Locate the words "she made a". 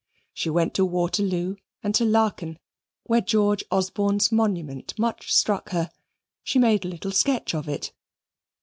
6.43-6.89